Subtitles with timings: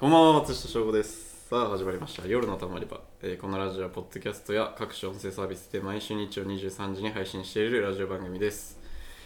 [0.00, 1.46] こんばんは、松下翔吾です。
[1.50, 2.26] さあ、始まりました。
[2.26, 2.98] 夜のたまり場。
[3.20, 8.78] えーこのラジオは、ポッドキャストや各種音声サービスで毎週日曜23時に配信しているラジオ番組です。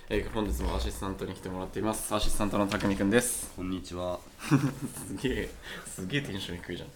[0.08, 2.12] えー本日もアシスタントに来てもらっています。
[2.12, 3.52] アシスタントのたくみくんです。
[3.54, 4.18] こんにちは。
[5.06, 5.50] すげえ、
[5.86, 6.90] すげえテンション低いじゃん。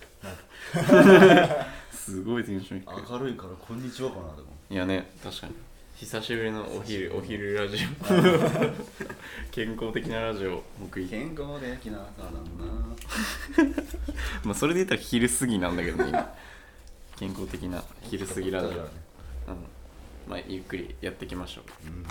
[1.95, 3.13] すごいテンション低い。
[3.13, 4.49] 明るいからこんにちはかなでも。
[4.71, 5.55] いやね、確かに。
[5.99, 7.79] 久しぶりのお昼、お昼ラジオ。
[9.51, 12.39] 健康的なラジオ、僕い健康的なからな。
[14.45, 16.35] まあ、それで言ったら昼過ぎなんだけどね、今。
[17.17, 18.71] 健康的な昼過ぎラジオ。
[18.71, 18.79] うん。
[20.29, 21.65] まあ、ゆっくりやっていきましょう。
[21.89, 22.07] うん。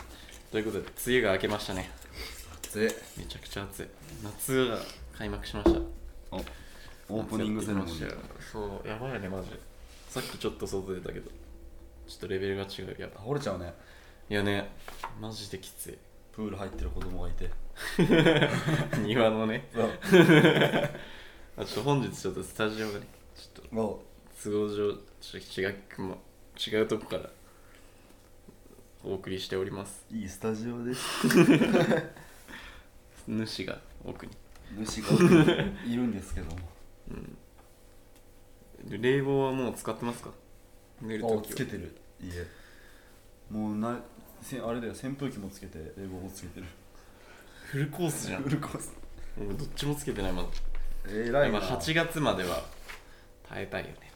[0.51, 1.89] ということで、梅雨が明けましたね。
[2.73, 3.87] で、めちゃくちゃ暑い。
[4.21, 4.79] 夏が
[5.17, 5.79] 開幕しました。
[6.31, 6.45] お
[7.07, 7.91] オープニングセレモニ
[8.51, 9.59] そう、やばいよね、マジで。
[10.09, 11.31] さっきちょっと外出たけど、
[12.07, 12.95] ちょっとレベルが違う。
[12.99, 13.73] やば倒れちゃうね。
[14.29, 14.69] いやね、
[15.19, 15.97] マジできつい。
[16.33, 17.49] プール入ってる子供がいて。
[19.03, 19.69] 庭のね。
[21.57, 24.03] あちょっと本日ちょっとスタジオがね、ちょっとお
[24.43, 26.17] 都合上ちょっと違うも
[26.67, 27.29] 違うとこから
[29.03, 31.01] お送りしておりますいいスタジオです。
[33.27, 34.31] 主が奥に
[34.85, 35.09] 主が
[35.85, 36.57] いるんですけども。
[38.85, 40.29] で冷房はもう使ってますか？
[41.01, 41.95] 寝るあ、ときつけてる。
[42.21, 42.47] いいえ。
[43.49, 43.99] もうな、
[44.41, 46.65] せあれだよ、扇風機もつけて、冷房もつけてる。
[47.65, 48.93] フルコースじゃんフルコース。
[49.37, 50.47] もうどっちもつけてないまだ
[51.09, 51.59] えらいな。
[51.59, 52.63] まあ8月までは
[53.47, 54.11] 耐えたいよね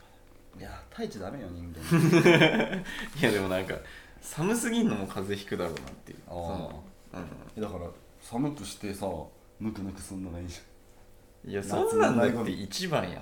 [0.58, 1.80] いや、耐えちゃダメよ、人間。
[3.20, 3.76] いやでもなんか
[4.22, 7.20] 寒すぎんのも風邪ひくだろうなっていうあーそ
[7.62, 7.90] のだから、
[8.22, 9.08] 寒くしてさ、
[9.60, 10.60] ぬくぬくすんのがいいじ
[11.46, 13.14] うん、いや夏そんなんだって一番やん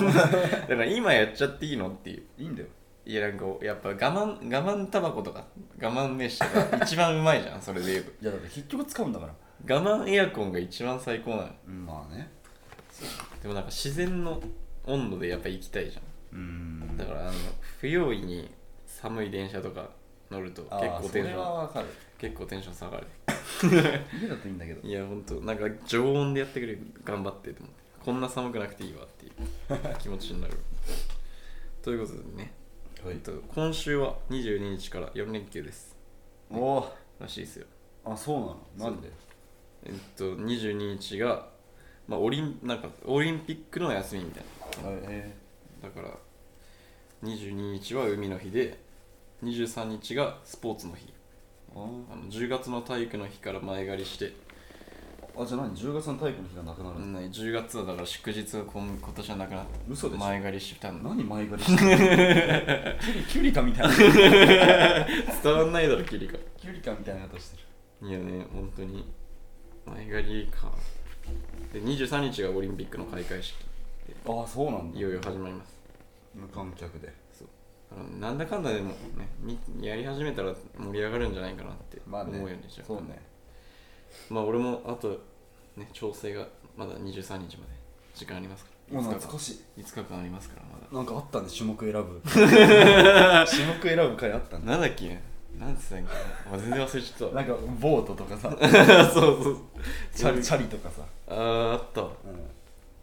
[0.00, 2.44] だから今やっちゃっていいのっていうゃん。
[2.44, 2.68] いいんだよ。
[3.08, 5.42] いやなんかやっぱ我慢我慢タバコとか
[5.80, 9.34] 我慢飯とか一番うまいじゃん それで言うといや、だって結局使うんだから。
[9.66, 12.30] 我慢エアコンが一番最高なのうん、まあね。
[13.42, 14.42] でもなんか自然の
[14.84, 16.00] 温度でやっぱ行きたいじゃ
[16.32, 16.80] うーん。
[16.80, 17.32] んだからあの
[17.80, 18.54] 不用意に
[18.86, 19.88] 寒い電車とか
[20.30, 21.86] 乗ると結構テンションわかる。
[22.18, 23.06] 結構テンション下がる。
[24.20, 24.86] 家だといいんだけど。
[24.86, 27.78] いやほんとなんか常温でやってくれる頑張ってと思って。
[28.04, 30.58] こんな寒くなくていいわっていう気持ちになる。
[31.82, 32.52] ということでね、
[33.04, 35.96] はえっと、今週は22日から4連休です。
[36.50, 37.66] おおらしいですよ。
[38.04, 38.40] あそう
[38.80, 38.90] なの？
[38.92, 39.08] なんで？
[39.84, 41.48] えっと22日が、
[42.08, 44.44] まあ、オリンなんかオリンピックの休みみたい
[44.84, 45.34] え
[45.80, 46.08] なだから
[47.22, 48.80] 22日は海の日で
[49.44, 51.12] 23日がスポーツの日。
[51.74, 54.32] ー、あの10月の体育の日から前借りして
[55.38, 60.24] ああじゃあ何？10月の体育の日がなくなるの、うん10月はだから祝日が今今年はなくなって嘘でしょ？
[60.24, 63.94] 前借りしてたんだ何前借りしてる キュリキュリカみたいな。
[65.42, 66.36] 伝わんないだろキリカ。
[66.56, 67.56] キュリカみたいなことして
[68.02, 68.08] る。
[68.08, 69.04] いやね本当に。
[69.86, 70.72] 前借りか。
[71.72, 73.56] で23日がオリンピックの開会式
[74.26, 74.98] ああそうなんだ。
[74.98, 75.78] いよいよ始まります。
[76.34, 77.12] 無観客で。
[77.32, 77.48] そう。
[77.92, 79.56] あのなんだかんだでもねみ
[79.86, 82.38] やり始めたら盛り上がるんじゃないかなって思まあね。
[82.38, 83.20] うよねじゃあそうね
[84.30, 85.20] まあ俺もあと
[85.76, 86.46] ね調整が
[86.76, 87.72] まだ23日まで
[88.14, 89.00] 時間ありますから。
[89.00, 89.20] もう5日間。
[89.20, 89.80] 懐かしい。
[89.80, 90.96] 5日間ありますからまだ。
[90.96, 92.20] なんかあったんで種目選ぶ。
[92.24, 95.18] 種目選ぶ会あったんだなんだっけ？
[95.58, 96.14] なんつったんだっ
[96.44, 98.48] け、まあ、全然忘れちゃっなんかボートとかさ。
[98.50, 98.68] た
[99.10, 99.56] そうそう。
[100.14, 102.02] チャリチャリとかさ、あーあった。
[102.02, 102.12] わう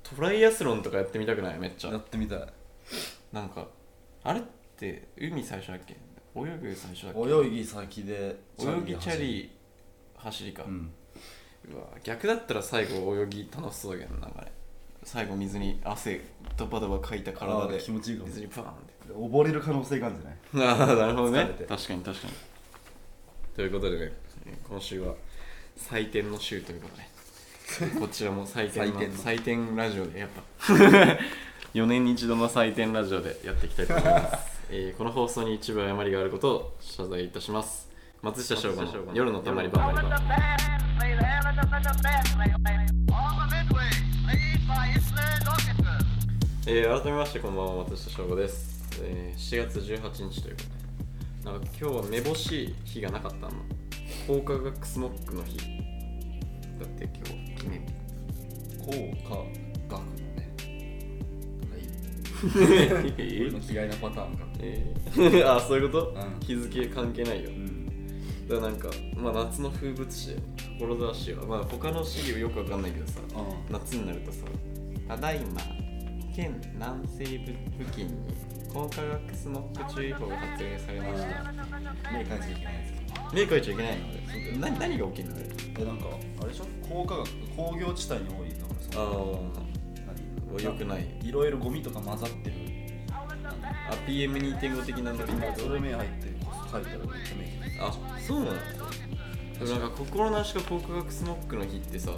[0.03, 1.59] トライアスロンとかやってみたくない？
[1.59, 2.47] めっちん、やゃってみたい。
[3.33, 3.67] なんか
[4.23, 4.43] あれっ
[4.77, 5.93] て海最初だっけ？
[6.35, 7.47] 泳ぐ最初だっけ？
[7.47, 9.51] 泳ぎ先で泳ぎチャリ
[10.25, 10.91] 走りか、ううん
[11.75, 14.51] わ逆だったら最後泳ぎ楽しそうだけどなんかね
[15.03, 16.21] 最後水に汗
[16.57, 18.27] ドバドバかいた体あでー気持ちいいかも。
[18.29, 18.71] 水にパーンっ
[19.07, 19.13] て。
[19.13, 20.67] 溺れる可能性があるんじゃない？
[20.69, 21.45] ああなるほどね。
[21.67, 22.33] 確かに確かに。
[23.55, 24.13] ということでね
[24.47, 25.13] えー今週は
[25.77, 27.03] 採点の週ということで。
[27.99, 29.17] こちらも採点の採点の。
[29.17, 30.43] 採点ラジオでやっぱ。
[31.75, 37.89] 4年に一度の採点ラジオでやっていきたいと思います、 えーこの放送に一部誤りがあることを謝罪いたします
[38.25, 39.79] 松下翔吾の夜のたまり場.
[46.67, 50.63] えー改めましてこんばんは松下翔吾です、えー7月18日というこ
[51.43, 53.51] とでなんか今日はめぼしい日がなかったの
[54.25, 57.93] 高化学スモックの日だって今日記念日
[58.79, 58.89] 効
[59.29, 60.49] 果学のね
[61.69, 66.39] はいえ俺の嫌いなパターンかえーあそういうこと、うん。
[66.39, 67.64] 日付関係ないようん
[68.47, 70.41] だからなんか、まあ、夏の風物詩で
[70.79, 71.45] 志は。
[71.45, 73.19] まあ他の市はよくわかんないけどさ。
[73.35, 74.45] あ夏になるとさ
[75.07, 75.61] ただいま
[76.35, 77.45] 県南西部
[77.85, 78.13] 付近に
[78.73, 81.27] 高化学スモック注意報が発令されました。
[82.11, 82.79] 目返しちゃいけないや
[83.33, 84.11] 目描いちゃいけないの？
[84.11, 85.35] で何何が起きるの？
[85.35, 86.05] あれつえなんか
[86.41, 86.65] あれでしょ？
[86.87, 89.01] 工科学工業地帯に多いだからさあ
[90.69, 91.07] あくない。
[91.23, 92.55] いろいろゴミとか混ざってる。
[93.89, 96.27] あ PM2.5 的なノリになるそれ目入って
[96.71, 97.93] 書いたらめっちゃ目あ
[98.25, 98.51] そうなの
[99.59, 102.11] でもなんか心なしか告白スモックの日ってさ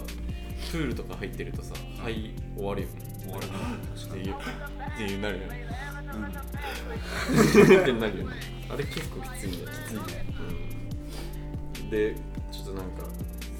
[0.72, 3.08] プールとか入ってるとさはい終わるよね。
[3.22, 3.58] 終わるな。
[3.94, 5.66] 確かにっていうっていうなるよね。
[6.14, 6.24] うん。
[7.82, 8.36] ってなるよね。
[8.70, 9.84] あれ結構きついんだよね。
[9.84, 10.26] きついね
[11.82, 11.90] うん。
[11.90, 12.16] で
[12.50, 13.02] ちょっとなんか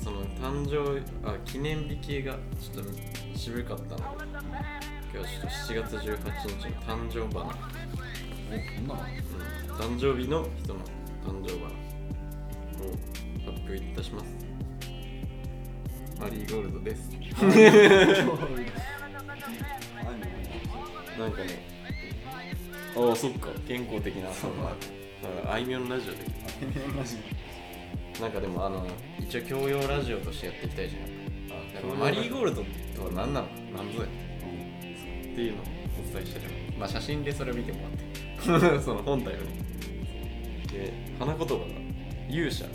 [0.03, 2.91] その誕生あ記念日系がちょっと
[3.37, 4.17] 渋かったの。
[5.13, 7.57] 今日はちょっと7月18日の誕生花、おこ
[8.83, 9.01] んなの？
[9.01, 10.81] うん、誕生日の人の
[11.25, 11.78] 誕生花
[12.85, 12.91] を
[13.51, 14.37] 発表いたします。
[16.21, 17.11] マリーゴールドです。
[21.19, 21.67] なんかね。
[22.97, 23.49] ああそっか。
[23.67, 24.33] 健康的な。
[24.33, 24.51] そう。
[25.23, 26.19] だからあいみょんラジオで。
[28.21, 28.87] なんかでもあの
[29.21, 30.99] 一応教養ラジオとしてやっていきたいじゃ
[31.95, 31.99] ん。
[31.99, 32.65] マリーゴールド
[32.97, 33.47] とは何なの？
[33.77, 34.07] 何ぞや？
[34.07, 35.65] っていうのを
[36.01, 38.81] お伝えしたじゃんまあ写真でそれを見てもらって。
[38.83, 39.45] その本体をね。
[40.73, 41.61] で花言葉が
[42.29, 42.67] 勇者。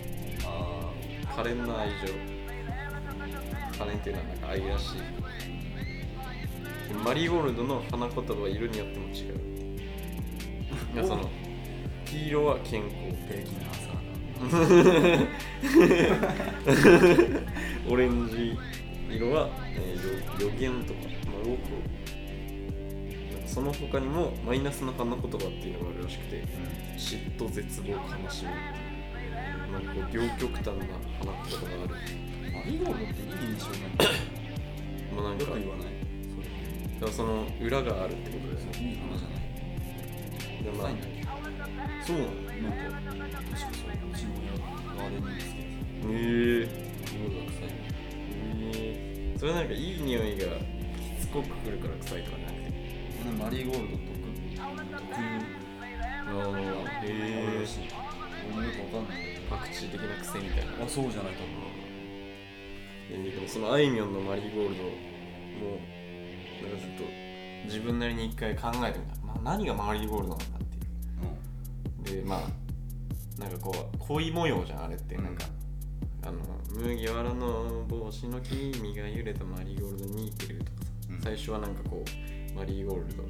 [0.45, 0.91] あ
[1.35, 1.95] 可憐な愛情。
[3.77, 4.97] 可憐っていうのはなんか愛らしい。
[6.89, 11.07] でマリーゴールドの花言葉は色によっても違う。
[11.07, 11.29] その
[12.05, 13.93] 黄色は健康ー平均な朝
[17.89, 18.57] オレンジ
[19.09, 21.59] 色は、えー、予予言とか、まあ、多く。
[23.47, 26.43] その他にもマイナスの花言葉っていうのがあるらしくて
[26.97, 27.97] 嫉妬絶望悲
[28.29, 28.51] しみ
[29.71, 31.95] なんかこう両極端な花言葉がある
[32.53, 34.05] マリーゴールドっていい印象なんだ
[35.15, 35.85] まあなんかよく言わない
[36.99, 39.43] だからその裏があるってことですよそれいい花じゃない
[40.63, 41.13] でまあないんだけ
[42.05, 42.29] そうなの
[43.17, 43.79] なんか確かそう
[44.11, 44.53] うちの親
[44.95, 47.69] ガーデニング好きですへえ匂いが臭い
[48.75, 50.47] えー、それなんかいい匂いがし
[51.21, 54.13] つこくくるから臭いとかじゃなくてマリーゴールド特
[55.07, 55.27] 特有
[56.25, 57.67] ああへえ
[58.45, 60.77] 俺もよくわかんないけパクチー的な癖みたいな。
[60.77, 61.43] どあそうじゃない多
[63.17, 64.89] 分ででもそのあいみょんのマリーゴールドも
[66.61, 67.03] なんかずっと
[67.65, 72.23] 自分なりに一回考えてみた、まあ、何がマリーゴールドなんだっていう。
[72.23, 72.39] でまあ
[73.39, 75.15] なんかこう恋模様じゃんあれって。
[75.15, 75.23] うん。
[75.23, 75.45] なんか、
[76.23, 76.39] あの
[76.69, 81.21] 麦わらの帽子の黄身が揺れたマリーゴールドに似てるとかさ、うん。
[81.21, 82.03] 最初はなんかこ
[82.53, 83.23] うマリーゴールド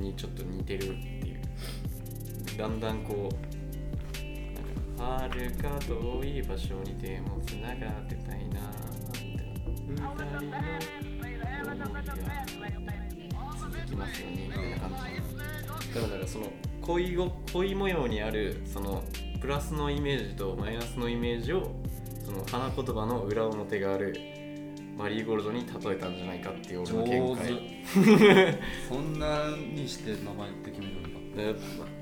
[0.00, 2.58] にちょっと似てるっていう。
[2.58, 3.53] だんだんこう
[4.96, 8.60] なんか遠い場所に手もつながってたいな
[9.88, 11.44] 二人の思いが
[13.60, 16.20] 続きますよねみたいな感じだからなん。
[16.20, 16.52] かその
[16.82, 19.02] 恋ご恋模様にあるその
[19.40, 21.72] プラスのイメージとマイナスのイメージを
[22.24, 24.14] その花言葉の裏表がある
[24.96, 26.16] マリーゴールドに例えたん。
[26.16, 28.58] じゃないかっていう俺の見上解
[28.88, 29.18] そん。
[29.18, 31.02] なにして名前って決めるん。
[31.36, 31.42] だ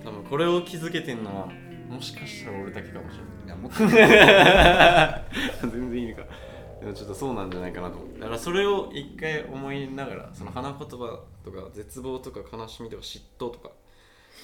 [0.05, 1.25] 多分これを気づけてん。
[1.25, 1.49] のは
[1.93, 3.47] もしかしたら俺だけかもしれない。
[3.47, 3.79] いやもっと。
[5.71, 6.23] 全然いいか。
[6.81, 7.99] でもちょっとそうなんじゃないかなと。
[7.99, 13.71] 思ってだからそれを一回思いながらその花言葉とか絶望とか悲しみとか嫉妬とか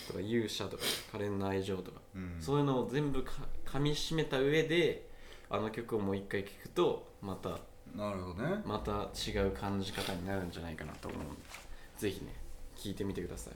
[0.06, 2.36] とか勇者とか可憐な愛情とか、うん。
[2.40, 3.32] そういうのを全部か
[3.66, 5.08] 噛みしめた上で
[5.50, 7.58] あの曲をもう一回聴くとまた
[7.96, 8.62] なるほどね。
[8.66, 11.68] また違う感じ方になるんじゃないかなと思うので。
[11.98, 12.32] ぜひね
[12.76, 13.54] 聞いてみてください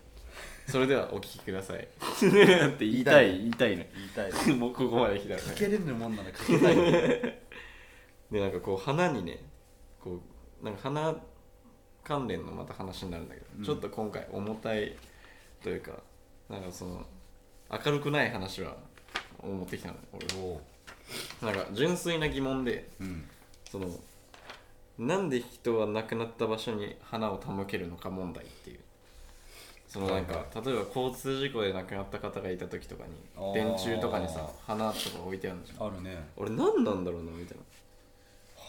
[0.69, 1.79] それではお聴きください。
[1.79, 1.87] っ
[2.79, 3.39] て言いたい。
[3.39, 3.91] 言いたいね。
[3.95, 5.49] 言いたい もうここまで来たらね。
[5.49, 6.77] かけれるもんならかけたい
[8.31, 9.39] でなんかこう花にね
[10.01, 10.21] こ
[10.63, 11.15] うなんか花
[12.05, 13.65] 関連のまた話になるんだけど、うん。
[13.65, 14.97] ちょっと今回重たい
[15.63, 15.93] というか
[16.49, 17.07] なんかその
[17.71, 18.77] 明るくない話は
[19.43, 19.97] 持ってきたの。
[20.13, 21.53] 俺。
[21.53, 23.29] なんか純粋な疑問でうん。
[23.71, 23.89] その
[24.99, 28.81] なんで人は亡くなった場所に花を手向けるのか問題っていう
[29.93, 35.87] そのなんか例えば交通事故で亡くなった方がいた時とかに電柱とかにさ花とか置いてあるじゃん。
[35.87, 36.17] あるね。
[36.35, 37.59] 俺何なんだろうなみたい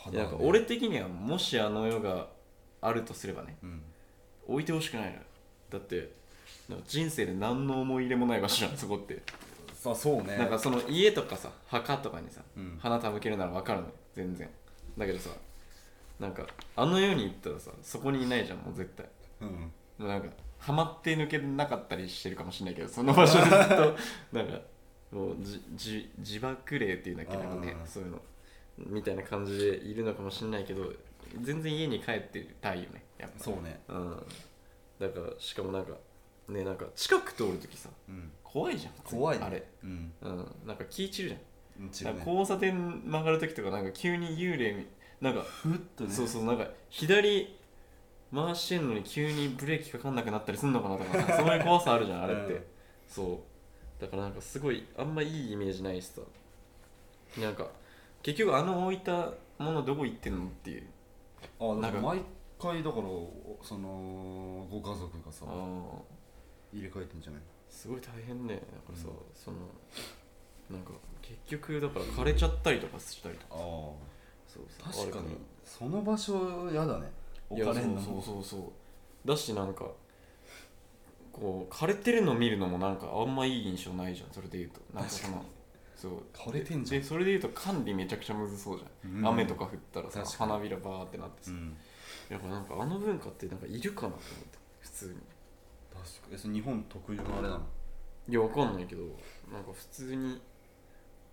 [0.05, 0.11] な。
[0.11, 2.27] いやなんか俺的にはもしあの世が
[2.81, 3.81] あるとすればねうん。
[4.49, 5.19] 置いてほしくないのよ。
[5.69, 6.11] だって
[6.89, 9.21] 人生で何の思い入れもない場所じゃんそこって。
[9.73, 10.35] さあそうね。
[10.35, 12.77] なんかその家とかさ墓とかにさ、うん。
[12.81, 14.49] 花手向けるなら分かるのよ全然。
[14.97, 15.29] だけどさ
[16.19, 19.05] なんかあの世に行ったらさそこにいないじゃんもう絶対。
[19.39, 19.45] う
[20.03, 20.05] ん。
[20.05, 20.27] なんか
[20.63, 23.97] ハマって抜けなかったりしてるかもしれないけどその場所でずっと
[24.31, 24.61] なんか
[25.11, 28.21] もうじじ自爆霊っていうんだっけなんかねそういうの
[28.77, 30.93] みたいな感じでいるのかもしれないけど
[31.41, 33.39] 全然家に帰ってたいよねやっぱ。
[33.43, 33.81] そうね。
[33.89, 34.25] うん。
[34.99, 35.93] だからしかもなんか
[36.47, 38.31] ねなんか近く通るときさうん。
[38.43, 39.45] 怖いじゃん怖いね。
[39.45, 39.63] あれ。
[39.83, 40.13] うん。
[40.21, 40.55] うん。
[40.65, 41.37] なんか気散る
[41.91, 42.15] じゃん。
[42.15, 42.23] ね。
[42.25, 44.87] 交差点曲がるときとかなんか急に幽霊み
[45.21, 46.11] なんかふっとね。
[46.11, 47.57] そうそうなんか左
[48.33, 52.63] 回してんのに急にブレーキかかんなくなったりすんのかなとかさそういう怖さあるじゃんあれって、うん
[53.07, 53.41] そ
[53.99, 54.01] う。
[54.01, 56.21] だからなんかすごいあんまいいイメージないしさ
[57.39, 57.67] なんか
[58.21, 60.83] 結局あの置いたものどこ行ってんのっていう。
[61.59, 61.99] あだなんか。
[61.99, 62.21] 毎
[62.59, 63.03] 回だから
[63.61, 67.41] そのご家族がさ入れ替えてんじゃない？
[67.69, 68.55] すごい大変ね。
[68.55, 69.57] だからさ、うんその
[70.71, 73.55] なんか結局だから枯れちゃったりとかしたりとか。
[73.55, 75.11] あそうあそう。
[75.11, 77.11] 確かにその場所やだね
[77.51, 78.01] いや置かれんの？
[78.01, 78.57] そうそうそ
[79.25, 79.85] うだしなんか
[81.31, 84.81] こう枯れてるの見るのもなんかあんまいい印象ないじゃんそれで言うと。
[84.93, 85.43] なんかその
[85.95, 86.11] そう。
[86.33, 87.01] 枯れてんじゃん。
[87.01, 90.51] でそれで言うと管理めちゃくちゃむずそうじゃん、うん雨とか降ったらさ確かに。
[90.51, 91.75] 花びらバーってなってさ、うん。
[92.29, 95.13] やっぱなんかあの文化ってなんかいるかなと思って普通に。
[95.13, 96.35] 確かに。
[96.35, 97.59] えそれ日本特有のあれなの？
[98.29, 99.01] いやわかんないけど
[99.51, 100.41] なんか普通に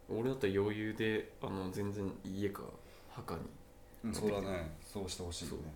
[0.08, 2.62] 俺だったら余裕であの全然家か
[3.10, 3.40] 墓に。
[4.04, 4.70] うんそうだね。
[4.82, 5.72] そうしてほしいよね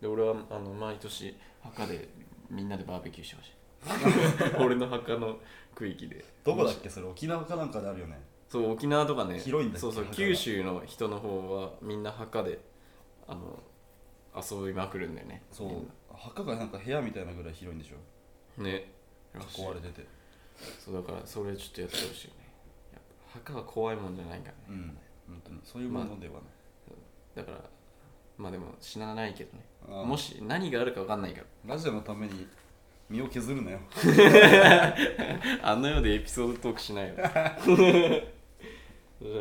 [0.00, 2.08] で俺はあの毎年墓で
[2.48, 5.38] みんなでバーベキューしてほしい 俺の墓の
[5.74, 6.24] 区域で。
[6.44, 6.90] どこだっけ？
[6.90, 8.18] それ沖縄かなんかであるよね。
[8.48, 9.38] そう沖縄とかね。
[9.38, 12.58] 広いんだそうそう九州の人の方はみんな墓で
[13.26, 13.62] あの
[14.36, 15.42] 遊びまくるんだよね。
[15.50, 15.70] そう。
[16.14, 18.62] 墓がなんか部屋みたいなぐらい広いんでしょ？
[18.62, 18.92] なね。
[19.56, 20.06] 囲われてて。
[20.84, 22.52] そうだからそれちょっとやってほしいよね。
[22.92, 23.02] やっ
[23.32, 24.98] ぱ墓は怖いもんじゃないからね、うん。
[25.28, 25.60] 本当に。
[25.64, 26.42] そういうものではない。
[27.36, 27.70] だから
[28.40, 29.64] まあでも死なないけどね。
[30.04, 31.74] もし何があるか分かんないから。
[31.74, 32.46] ラジオのために
[33.10, 33.78] 身を削るなよ。
[35.62, 37.26] あんなようでエピソードトークしないよじゃ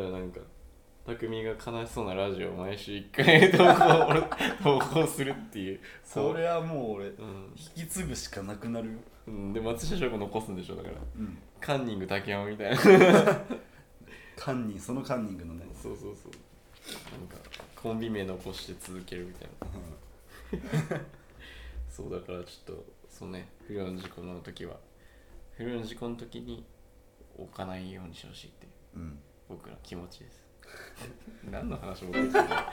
[0.10, 0.42] あなんか
[1.06, 3.58] 匠が悲しそうなラジオを毎週1回投
[4.68, 5.80] 稿投稿するっていう。
[6.04, 7.54] それはもう俺うん。
[7.56, 8.88] 引き継ぐしかなくなる。
[8.88, 8.94] よ
[9.28, 10.96] うん、で松下翔子残すんでしょだから。
[11.18, 11.38] うん。
[11.62, 12.78] カンニング竹山みたいな。
[14.36, 15.66] カンニンそのカンニングのね。
[15.82, 16.32] そうそうそう。
[17.18, 17.38] なんか
[17.82, 19.50] コンビ名残して続けるみたい
[20.92, 21.02] な。
[21.90, 24.76] そうだからちょっとそうね不慮の事故の時は
[25.58, 26.66] 不慮の事故の時に
[27.38, 29.20] 置かないようにしてほしいっていううん。
[29.48, 30.46] 僕ら気持ちです。
[31.50, 32.64] 何の話持ってきたのま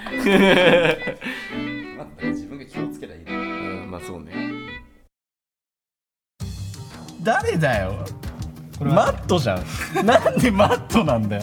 [2.03, 3.33] あ自分が気をつけりゃいいな。
[3.33, 3.35] う
[3.87, 4.33] んまあそうね。
[7.23, 8.05] 誰だよ。
[8.81, 10.07] マットじゃん。
[10.07, 11.43] なんでマットなんだよ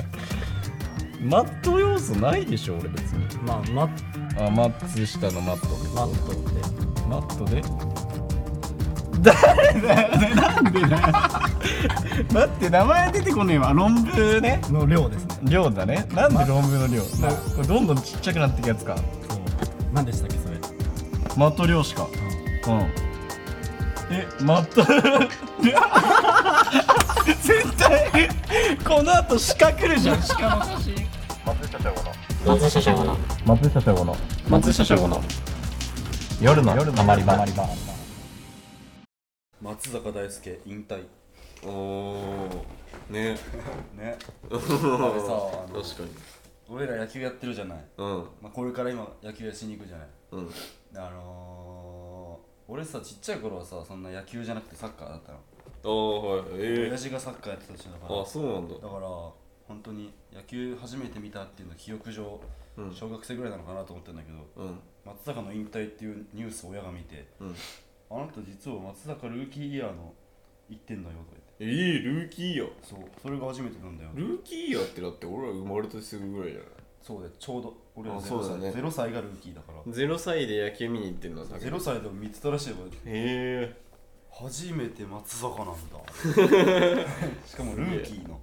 [1.24, 3.26] マット要素ないでしょ俺別に。
[3.46, 3.90] まあマッ
[4.46, 6.62] あ松下のマットマットって。
[7.08, 7.62] マットで？
[9.22, 9.82] 誰？
[9.82, 11.08] だよねなんでだよ。
[12.34, 13.74] 待って名前出てこねえわ。
[13.74, 14.62] 論文ね。
[14.70, 15.38] の量ですね。
[15.44, 16.06] 量だね。
[16.12, 17.04] なんで論文の量？
[17.22, 18.98] なこれどんどんちっちゃくなっていくやつか。
[18.98, 19.06] そう。
[19.94, 20.58] 何でしたっけそれ？
[21.38, 22.08] マット量子か。
[22.68, 22.82] うん。
[24.12, 24.84] えマット？
[27.42, 28.30] 絶対
[28.84, 30.18] この後鹿来るじゃん。
[30.18, 31.03] 鹿の写真
[31.46, 32.12] 松下翔吾の。
[32.46, 34.16] 松下翔吾の。
[34.48, 35.22] 松下翔吾の。
[36.42, 36.74] 夜の。
[36.74, 37.46] 夜のたまり場
[39.62, 41.04] 松坂大輔引退。
[41.66, 42.66] おお
[43.10, 43.38] ね。
[43.98, 44.18] ね。
[44.50, 44.64] 確
[45.04, 46.10] あれさあのかに。
[46.70, 48.28] 俺ら野球やってるじゃない、うん。
[48.42, 50.08] まあ、これから今野球しに行くじゃない。
[50.32, 50.50] うん。
[50.96, 56.46] あのー、俺さちっちゃい頃はさそんな野球じゃなくてサッカーだったの、ああはい。
[56.56, 58.22] え親父がサッカーやってたしだから。
[58.22, 58.76] あそうなんだ。
[58.76, 62.40] だから本当に野球初めて見たっていうの記憶上、
[62.78, 62.94] うん。
[62.94, 64.80] 小学生ぐらいなのかなと思ってんだけどうん。
[65.06, 67.56] 松坂の引退っていうニュースを親が見てうん。
[68.12, 70.14] あなた実は松坂ルーキーイヤーの
[70.70, 72.68] 行ってんだよとかえー、ルーキーイヤー。
[72.68, 74.10] 言ってそうそれが初めてなんだよ。
[74.16, 76.70] ルーキーイヤーってだって俺ら生まれてすぐぐらいじゃない？
[77.02, 77.74] そうでちょうど。
[77.96, 78.70] 俺らあ0歳ね。
[78.72, 79.80] 0歳がルーキーだから。
[79.94, 81.46] 0歳で野球見に行ってんの？
[81.48, 83.76] だけ0歳でも見てたらしいよへえ。
[84.32, 85.76] 初めて松坂なんだ。
[87.46, 88.40] しかもルーキーの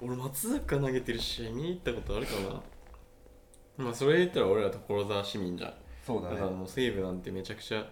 [0.00, 2.32] 俺松坂投げてる試合見に行ったことあるか
[3.78, 3.84] な。
[3.84, 5.74] まあそれで言ったら俺ら所沢市民じゃん
[6.06, 6.34] そうだね。
[6.36, 7.84] だからもう西武なんてめちゃくちゃ。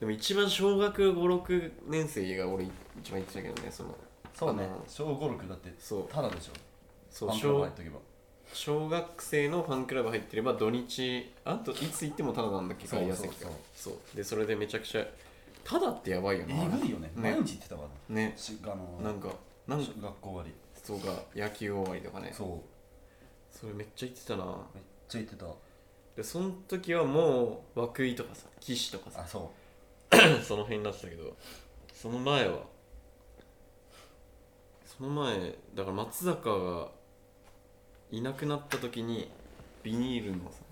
[0.00, 3.96] でも一番小学56年生が俺一番言ってたけどねその。
[4.34, 4.64] そうね。
[4.64, 6.08] あの小5 6だってそう。
[6.08, 6.52] ただでしょ。
[7.10, 7.98] そうファンクラブ小入っとけば。
[8.52, 13.36] 小学生のファンクラブ入ってれば土日あといつ行ってもタダなんだっけそう外野席が。
[13.40, 13.52] そう。
[13.74, 15.06] そうでそれでめちゃくちゃ
[15.64, 16.54] タダってやばいよな。
[16.54, 17.10] えぐいよね。
[17.14, 18.34] 毎日行ってたからね。
[18.36, 19.30] しあのなんか
[19.66, 20.54] なんか学校終わり
[20.86, 21.00] そう。
[21.00, 23.56] か野球終わりとかねそう。
[23.56, 24.44] それめっちゃ言ってたな。
[24.74, 25.46] めっちゃ行ってた。
[26.16, 29.52] でその時はもう涌井とかさ岸とかさあそ
[30.42, 31.36] その辺になってたけど
[31.92, 32.60] その前は
[34.86, 36.88] その前だから松坂が
[38.10, 39.30] いなくなった時に
[39.82, 40.62] ビニールのさ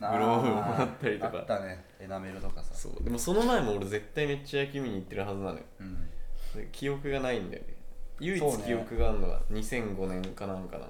[0.00, 1.38] うグローブもらったりとか。
[1.38, 1.84] あったね。
[1.98, 2.74] エナメルとかさ。
[2.74, 3.04] そう。
[3.04, 5.64] でもその前も俺絶対めっちゃ野球見に行ってるはずなのよ。
[5.80, 6.10] うん。
[6.54, 7.74] で記憶がないんだよね
[8.20, 10.86] 唯一記憶があるのは2005年かなんかな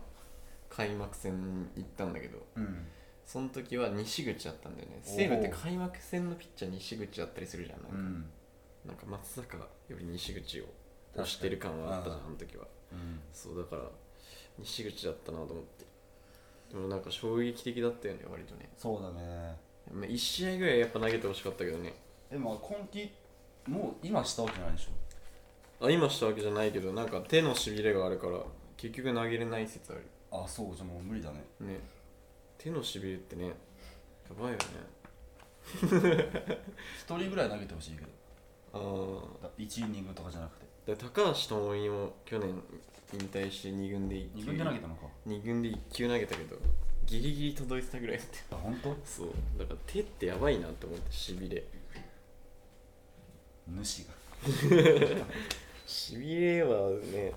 [0.69, 2.87] 開幕戦に行ったんだけどうん。
[3.25, 4.99] その時は西口だったんだよね。
[5.03, 8.31] 西武って開幕戦のピッチャー西口だったりするじゃんなんか,、うん。
[8.87, 9.67] なんか松坂よ
[9.99, 10.65] り西口を
[11.15, 12.67] 押してる感はあったじゃんあの時は。
[12.93, 13.21] うん。
[13.33, 13.89] そうだから
[14.59, 15.85] 西口だったなと思って。
[16.73, 18.69] でもなんか衝撃的だったよね割とね。
[18.77, 19.57] そうだね。
[19.93, 21.95] まあ1試合ぐらいやっぱ投げてほしかったけどね。
[22.31, 23.13] でも今季
[23.67, 24.91] もう今したわけないでしょ
[25.83, 28.39] あ今したわけじゃないけどなんか手のしびれがあるから
[28.77, 30.03] 結局投げれない説ある。
[30.31, 31.43] あそうじゃもう無理だね。
[31.61, 31.81] ね。
[32.59, 33.55] 手のしびれってねや
[34.39, 34.65] ばいよね。
[36.99, 38.09] 一人ぐらい投げてほしいけど。
[38.73, 38.79] あ
[39.43, 40.67] あだ1イニングとかじゃなくて。
[40.87, 42.63] で高橋智美も去年
[43.13, 45.07] 引退して2軍で1 2軍で投げたのか。
[45.27, 46.57] 2軍で1球投げたけど
[47.07, 48.95] ギリギリ届いてたぐらいだってあ本当？
[49.05, 49.33] そう。
[49.59, 51.65] だから手ってやばいなって思ってしびれ。
[53.67, 54.13] 主が
[55.91, 57.33] しびれはね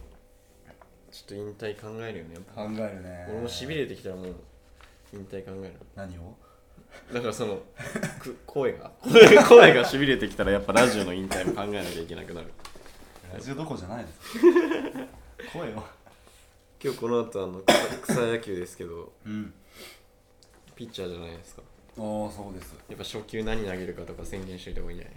[1.12, 2.34] ちょっと引退考えるよね。
[2.36, 3.26] やっぱ考えるね。
[3.30, 4.36] 俺もしびれてきたらもう
[5.14, 5.74] 引退考える。
[5.96, 6.36] 何を？
[7.14, 7.60] だからその
[8.20, 8.92] く声が。
[9.02, 12.48] 声 声がしびれてきたらやっぱラジオの引退も考えなきゃいけなくなる。
[13.34, 14.20] ラジオどころじゃないです。
[15.54, 15.84] 声を。
[16.84, 19.54] 今日この後あの草草野球ですけどうん。
[20.76, 21.62] ピッチャーじゃないですか。
[21.62, 22.76] ああそうです。
[22.90, 25.10] やっぱ初球何投げるかとか宣言しといた方がいいんじゃ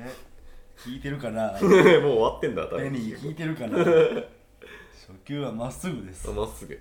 [0.00, 0.10] ない？
[0.10, 0.37] え
[0.78, 1.52] 聞いてるかな？
[1.60, 2.92] もう終わってんだ多分。
[2.92, 3.78] ベニー聞いてるかな？
[3.84, 6.78] 初球はまっすぐです、うん、まっすぐ。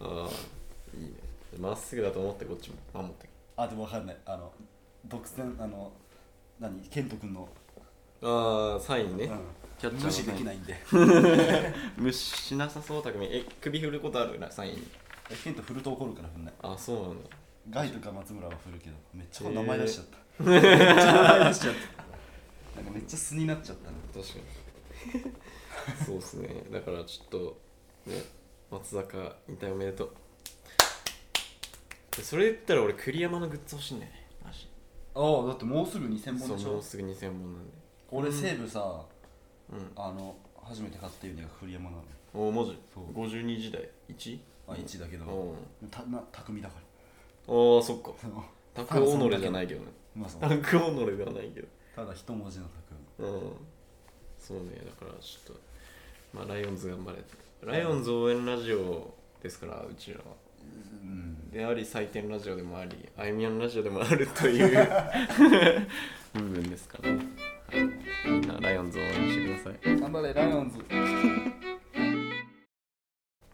[0.00, 1.12] ああいいね。
[1.58, 2.76] まっすぐだと思ってこっちも。
[2.92, 4.16] 守ってあでも分かんない。
[4.26, 4.52] あの
[5.06, 5.92] 独占あの
[6.58, 6.80] 何？
[6.88, 7.48] ケント君の、
[8.22, 9.40] ああサインね、うん。
[9.78, 10.76] キャッチャーの無視できないんで。
[11.98, 14.38] 無視しなさそうたくみえ首振ることある？
[14.38, 14.74] なサイン。
[14.76, 14.88] に
[15.30, 16.50] えケント振ると怒るから振んな。
[16.50, 17.30] いあそうなんだ
[17.70, 20.06] ガイとか松村は振るけどめっちゃ名前出しちゃっ
[20.38, 22.03] た、めっちゃ名前出しちゃった
[22.76, 26.04] なんかめっちゃ素になっちゃったね確かに。
[26.06, 26.48] そうっすね。
[26.72, 27.60] だからちょっと
[28.06, 28.22] ね
[28.70, 30.10] 松坂引退おめでとう。
[32.16, 34.26] でそれ言ったら俺栗山のグッズ欲しいんだよね。
[34.44, 34.68] マジ
[35.14, 36.72] ああだってもうすぐ2000そう本でしょ？
[36.72, 37.72] もうすぐ2000本なんで。
[38.10, 39.04] 俺西武さ、
[39.72, 39.90] うん。
[39.96, 42.02] あの初めて買ったユニが栗山なの
[42.34, 42.78] おおマジ？
[42.92, 43.04] そう。
[43.12, 44.38] 52時代？1?
[44.66, 45.56] あ1だけど、お
[45.90, 46.76] たな匠だか
[47.46, 48.12] おそっか。
[48.74, 49.86] らタクオノレじゃないけどね。
[50.16, 50.40] まあそう。
[50.40, 52.66] タクオノレではないけどただ一文字の
[53.18, 53.52] 匠うん。
[54.38, 54.82] そうね。
[54.84, 55.60] だからちょっと
[56.32, 57.18] まあライオンズ頑張れ
[57.62, 60.24] ライオンズ応援ラジオですからうちらは。
[61.02, 61.50] うん。
[61.50, 64.88] であり採点ラジオでもありあいみやんラジオでもあるという
[66.34, 67.26] 部分ですからね、
[67.68, 70.78] はい、みんなライオンズを応援してください、頑張れライオンズ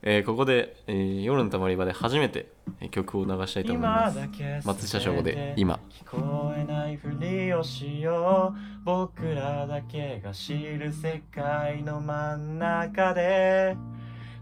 [0.02, 4.18] えーここで、えー夜のたまり場で初めてえー曲を流したいと思います。
[4.64, 5.78] 松下翔吾で今。
[5.90, 8.84] 聞こえないふりをしよう。
[8.84, 13.76] 僕らだけが知る世界の真ん中で。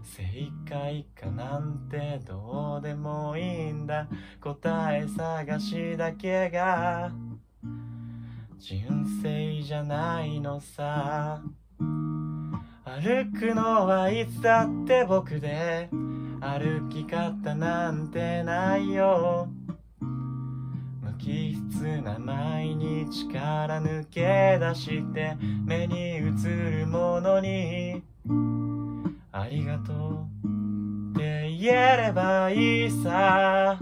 [0.03, 0.23] 正
[0.67, 4.07] 解かなんてどうでもいいんだ。
[4.41, 7.11] 答え探しだけが。
[8.57, 11.41] 純粋じゃないのさ
[12.97, 15.89] 歩くのはいつだって僕で
[16.41, 19.47] 歩き方なんてないよ。
[20.01, 26.21] 無機質な毎日から抜け出して目に映
[26.81, 28.01] るものに。
[29.31, 33.77] ありがとうって言えればいいさ。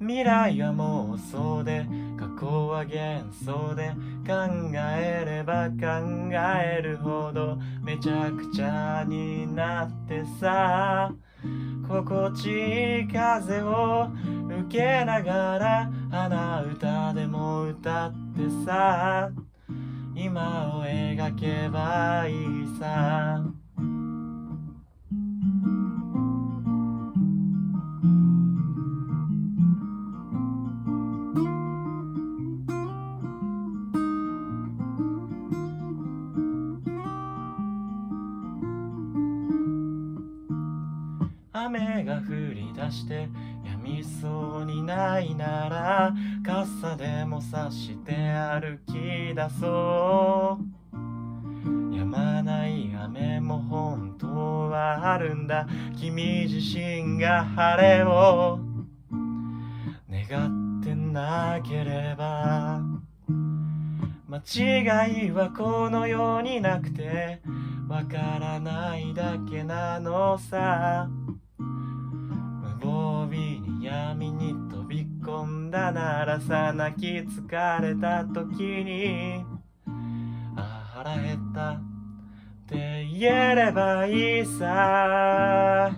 [0.00, 1.86] 未来は妄想で
[2.18, 3.92] 過去は幻想で
[4.26, 4.32] 考
[4.74, 11.12] えれば考えるほどめちゃくちゃになってさ
[11.88, 14.08] 心地いい風を
[14.68, 19.30] 受けながら鼻歌でも歌ってさ
[20.14, 23.61] 今を描けばいいさ。
[42.92, 43.28] して
[43.64, 50.58] やみそうにないなら傘でもさして歩き出そ
[50.92, 51.96] う。
[51.96, 54.26] やまない雨も本当
[54.68, 55.66] はあるんだ。
[55.98, 58.58] 君自身が晴れを。
[60.10, 62.80] 願ってなければ
[64.28, 67.40] 間違いはこの世になくて
[67.88, 71.08] わからないだけなのさ。
[73.92, 79.44] 闇に飛び込んだならさ泣き疲れた時に
[80.56, 81.82] あ腹減ったっ
[82.66, 85.90] て言えればいいさ。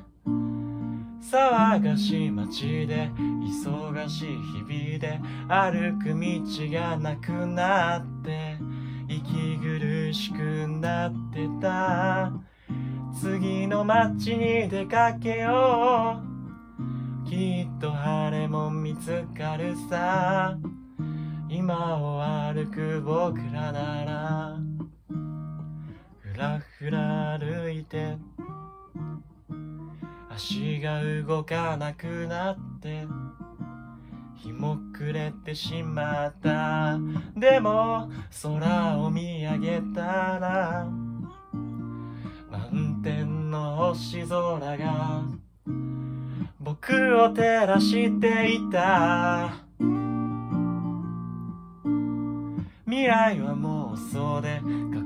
[1.30, 6.20] 騒がしい街で忙しい日々で歩く道
[6.72, 8.56] がなくなって
[9.08, 12.32] 息苦しくなってた。
[13.20, 16.33] 次の街に出かけよう。
[17.34, 20.56] きっと晴れも見つかるさ。
[21.48, 24.56] 今を歩く僕らなら。
[26.20, 28.16] ふらふら歩いて。
[30.30, 33.04] 足が動かなくなって。
[34.36, 37.00] 日も暮れてしまった。
[37.36, 38.08] でも
[38.44, 40.86] 空を見上げたら。
[42.48, 45.43] 満天の星空が。
[46.86, 49.54] 僕を照らしていた。
[52.84, 54.60] 未来は妄想で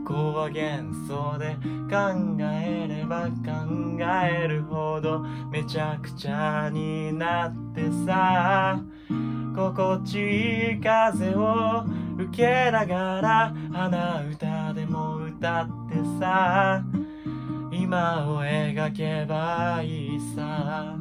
[0.04, 1.56] 過去は幻想で
[1.88, 5.20] 考えれば考えるほど
[5.52, 8.80] めちゃくちゃになってさ。
[9.54, 11.84] 心地いい風を
[12.18, 16.82] 受けながら鼻歌でも歌ってさ。
[17.70, 20.97] 今を描けばいいさ。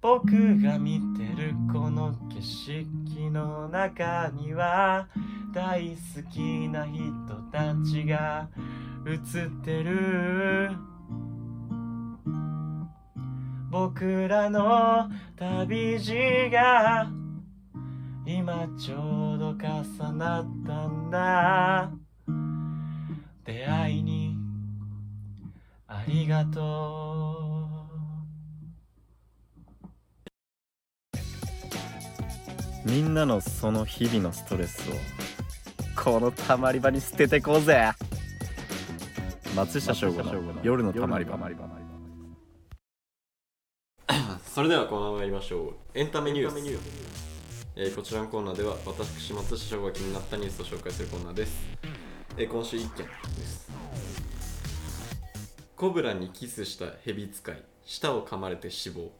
[0.00, 0.26] 僕
[0.62, 5.08] が見てるこの景色の中には
[5.52, 7.02] 大好きな人
[7.50, 8.48] たちが
[9.04, 10.70] 映ってる。
[13.70, 17.10] 僕らの旅路が
[18.24, 21.90] 今ちょうど重なったんだ。
[23.44, 24.36] 出会いに
[25.88, 27.57] ありがとう。
[32.84, 34.94] みんなのその日々のストレスを
[36.00, 37.90] このたまり場に捨ててこうぜ。
[39.56, 41.38] 松下翔吾の夜のたまり場。
[44.44, 45.74] それではコーナー参りましょう。
[45.94, 46.56] エンタメニュース。
[47.76, 51.52] えーこちらのコーナーでは私松下翔吾が気になったニュースを紹介するコーナーです、
[52.36, 53.12] えー今週1件で
[53.44, 53.70] す。
[55.76, 57.62] コブラにキスしたヘビ使い。
[57.84, 59.12] 舌を噛まれて死亡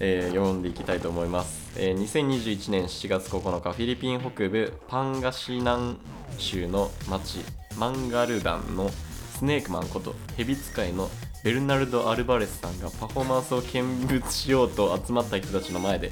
[0.00, 5.98] えー読んでいきたいと思います、えー2021年7月9日フィリピン北部パンガシナン
[6.38, 7.38] 州の町
[7.78, 8.90] マンガルダンの
[9.38, 11.10] スネークマンことヘビ使いの
[11.44, 16.10] ベルナルド・アルバレスさんがパフォーマンスを見物しようと集まった人たちの前で、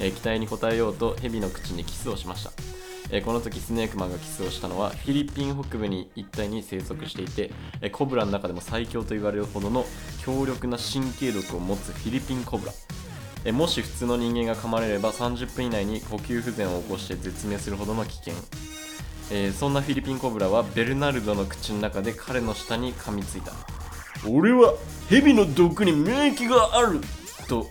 [0.00, 2.52] えー期待に応えようとヘビの口にキスをしました。
[3.10, 9.84] えーこの時スネークマンがキスをしたのはフィリピン北部に一帯に生息していて、えーコブラの中でも最強と言われるほどの
[10.22, 12.72] 強力な神経毒を持つフィリピンコブラ。
[13.46, 18.34] えーもし普通の人間が噛まれれば30分以内に呼吸不全を起こして絶命するほどの危険、
[19.30, 23.52] えーそんなフィリピンコブラはベルナルドの口の中で彼の舌に噛みついた。
[24.28, 24.74] 俺は
[25.08, 27.00] 蛇の毒に免疫がある。
[27.48, 27.68] と、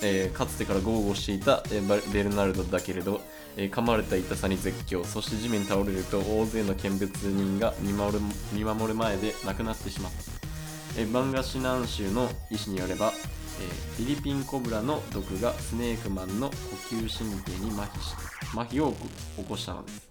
[0.00, 3.20] えーかつてから豪語していた、えーバベルナルドだけれど、
[3.58, 5.04] えー噛まれた痛さに絶叫。
[5.04, 8.20] そして地面に倒れると大勢の見物人が見守る
[8.54, 13.12] 見守る前で亡くなってしまった、えーバンガシナン州の医師によれば、
[13.60, 16.54] えーフィリピンコブラの毒がスネークマンの呼
[16.94, 18.14] 吸神経に麻痺し
[18.52, 18.92] 麻痺を
[19.36, 20.08] 起こしたのです。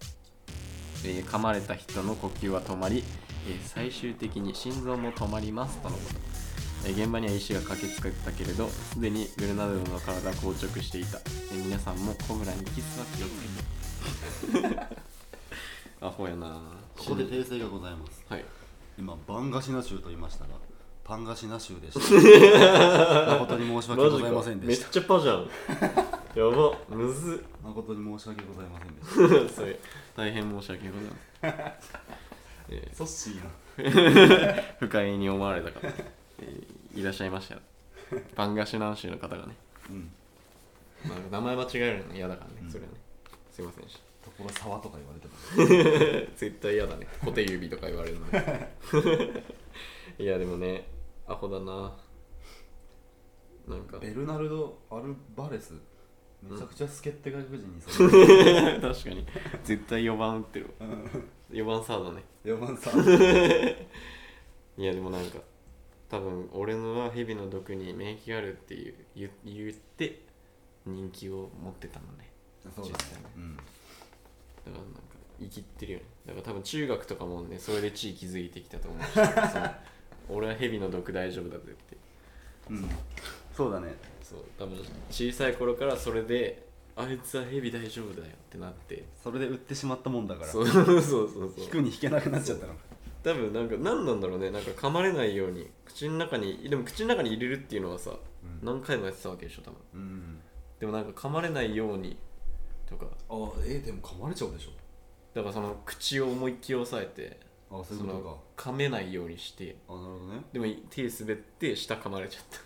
[1.06, 3.02] えー噛まれた人の呼吸は止まり、
[3.48, 14.78] えー最終的に心臓も止まりますとのこと、えー現場には医師が駆けつけたけれどすでにベルナルドの体は硬直していた、えー皆さんもコブラにキスは気をつけて。
[16.00, 16.60] アホやな
[16.96, 18.24] ここで訂正がございます。
[18.28, 18.44] はい。
[18.98, 20.50] 今バンガシナ州と言いましたが
[21.08, 23.32] パンガシナ州でした。
[23.32, 25.48] 誠に申し訳ございませんでしめっちゃパじゃん
[26.34, 26.76] やば。
[26.90, 29.80] むずた誠に申し訳ございませんでしっ それ
[30.14, 32.00] 大変申し訳ございません、
[32.68, 34.54] えたソッシーな。
[34.54, 35.80] ー 不快に思われた方、
[36.40, 37.56] えーいらっしゃいました
[38.34, 39.54] バンガシュナン州の方がね。
[39.88, 40.10] うん。
[41.06, 42.98] まあ、名前間違えるの嫌だからね、それはね。
[43.50, 43.98] すいませんでし
[44.36, 46.26] 所沢とか言われてます。
[46.26, 46.32] た。
[46.36, 47.06] 絶対嫌だね。
[47.24, 48.26] 小手指とか言われるの。
[50.18, 50.97] いや、でもね、
[51.28, 51.96] アホだな。
[53.66, 55.74] なんか、ベルナルド・アルバレス
[56.42, 59.26] めちゃくちゃ助っ人外国人にそれ 確かに。
[59.64, 60.86] 絶対4番打ってるわ。
[61.50, 62.22] 4番サードね。
[62.44, 62.90] 4番さ
[64.78, 65.38] いや、でもなんか、
[66.08, 70.22] 多分俺のは蛇の毒に免疫があるっていう言言って
[70.86, 72.28] 人気を持ってたのね。
[72.74, 72.94] そうだね
[73.36, 73.66] うんだか
[74.66, 75.00] らなんか
[75.40, 79.26] 生きってるよねだから多分中学とかもねそれで地位築いてきたと思うしその
[80.28, 81.96] 俺は蛇の毒大丈夫だぜって。
[82.70, 82.88] うん。
[83.56, 83.94] そうだね。
[84.22, 84.38] そう。
[84.58, 84.78] 多分
[85.10, 89.04] 小さい頃からそれであいつは蛇大丈夫だよってなって。
[89.22, 90.46] それで売ってしまったもんだから。
[90.50, 91.52] そうそうそうそう。
[91.56, 92.74] 引くに引けなくなっちゃったの。
[93.22, 94.50] 多分なんか何なんだろうね。
[94.50, 98.14] なんか噛まれないように口の中にでも口の中に入れるっていうのはさ、う
[98.64, 98.66] ん。
[98.66, 99.78] 何回もやってたわけでしょ多分。
[99.94, 100.40] うん。
[100.80, 102.16] でもなんか噛まれないように
[102.88, 103.06] とか。
[103.30, 104.70] あえでも噛まれちゃうでしょ。
[105.34, 107.38] だからその口を思いっきり押さえて
[107.70, 109.72] あそういそうことの噛めないようにして。
[109.72, 110.40] かあなるほどね。
[110.52, 112.58] でも手滑って舌噛まれちゃった。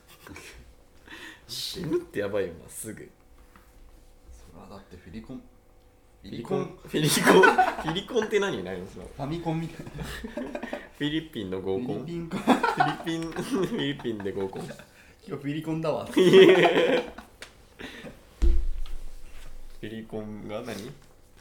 [1.49, 3.11] 死ぬってやばいよなすぐ。
[4.33, 5.39] それはだってフィリコン。
[5.39, 5.43] フ
[6.23, 6.79] フィリコン。
[6.87, 7.43] フィリコン？
[7.43, 9.93] フィリコンって何何そのファミコンみたいな。
[9.93, 12.05] フィリピンの合フコン？
[12.05, 12.39] ィリピンか。
[12.39, 14.63] フィリピンフィリピンで合コン。
[14.63, 14.75] 今
[15.37, 16.07] 日フィリコンだわ。
[16.07, 17.03] フィ
[19.83, 20.93] リコンが何？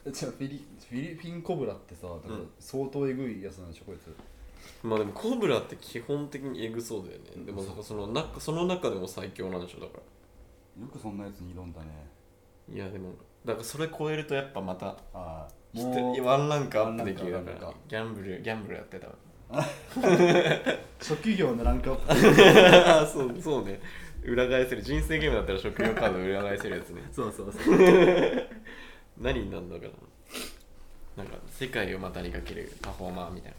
[0.10, 2.50] じゃあフィリフィリピンコブラってさなんかうん。
[2.60, 4.16] 相当えぐいやつなんでしょこいつ。
[4.84, 7.46] まあでもコブラって基本的にエグそうだよね。
[7.46, 9.94] でもなんかその中その中でも最強なんでしょだか
[10.78, 10.84] ら。
[10.84, 11.88] よくそんなやつに挑んだね。
[12.74, 13.14] いやでも
[13.46, 15.48] だからそれ超えるとやっぱまたああ。
[15.74, 17.56] ひもうとワンランクアップできるだから。
[17.56, 19.08] ワンランクギャンブルギャンブルやってた。
[21.04, 22.90] 職業のランクアップ。
[22.90, 23.80] あ そうそうね。
[24.24, 24.82] 裏返せる。
[24.82, 27.02] 人生ゲームだったら職業カード裏返せるやつね。
[27.12, 27.78] そうそうそう
[29.22, 29.86] 何になるのか
[31.18, 31.24] な。
[31.24, 33.54] なんか世界を股にかけるパフォーマーみたい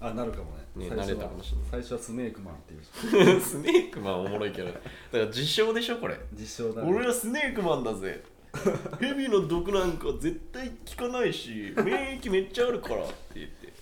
[0.00, 0.44] あなるかも
[0.76, 0.88] ね。
[0.88, 1.66] ね最初は慣れたかもしれない。
[1.70, 4.68] 最初はスネークマンっていうなスネークマンおもろいけど。
[4.68, 4.80] だか
[5.12, 6.18] ら自称でしょこれ。
[6.32, 6.90] 実証だね。
[6.90, 8.22] 俺はスネークマンだぜ。
[9.00, 13.66] ヘビの毒なんか絶対効かないし免疫めっちゃあるからって言って。
[13.66, 13.72] だ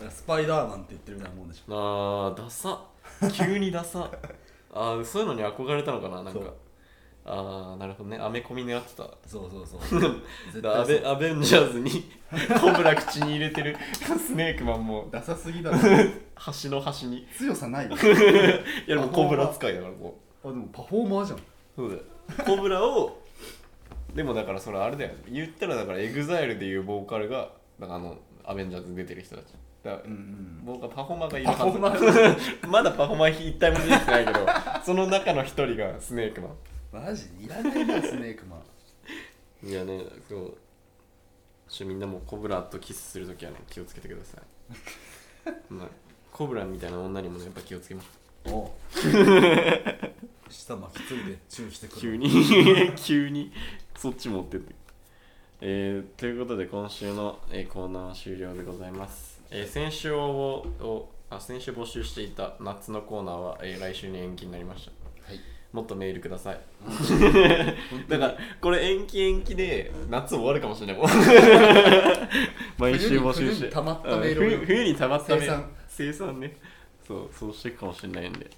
[0.00, 2.28] からスパイダーマンって言ってるみたいなもんでしょ。
[2.28, 2.84] あーダサ。
[3.32, 4.10] 急にダサ。
[4.72, 6.40] あーそういうのに憧れたのかななんか
[7.32, 8.18] ああなるほどね。
[8.18, 10.66] アメコミ狙ってたそうそうそう。
[10.66, 12.10] アベアベンジャーズに
[12.60, 15.78] コブラ口に入れてる スネークマンもダサすぎだろ。
[16.34, 17.18] 端の端に。
[17.18, 17.96] い強さないよ。
[18.86, 20.48] やでもコブラ使いだからこう。
[20.48, 21.38] あでもパフォーマーじゃん。
[21.76, 22.02] そうだよ。
[22.44, 23.20] コブラを
[24.12, 29.54] でもだからそれあれだよ言ったらだからエグザイルでいうボーカルがだからあのアベンジャーズに出てる人たち。
[29.84, 30.64] だからうんうん。
[30.64, 32.68] ボーカルパフォーマーがいるはずパフォーマー。
[32.68, 34.40] まだパフォーマー一体も出てないけど
[34.84, 36.48] その中の一人がスネークマ
[36.92, 39.66] マジいらないなスネークマン。
[39.66, 40.56] ンいやねそう。
[41.68, 45.52] ちょみんなもコブラとキスするときはね気をつけてください。
[45.72, 45.88] まあ
[46.32, 48.52] コブラみたいな女にもねやっぱ気をつけましょう。
[48.52, 48.64] お。
[48.64, 52.00] う下巻きついでチューしてくる。
[52.00, 52.30] 急に。
[52.96, 53.52] 急に。
[53.96, 54.74] そっち持ってって。
[55.60, 64.90] えーということで今週の、えーコーナーは終了でございます、えー先週ををあ先週募集していた夏のコーナーは、えー来週に延期になりました。
[64.90, 64.99] はい
[65.72, 66.60] もっとメールください。
[68.08, 70.96] だからこれ延期延期で夏終わるかもしれない。
[70.96, 71.06] もん
[72.78, 73.70] 毎週募集して。
[73.70, 75.46] 冬にまったメール冬冬に溜まったメール。
[75.46, 75.70] 生産。
[75.88, 76.56] 生産ね。
[77.06, 78.50] そうそうしていくかもしれないんで。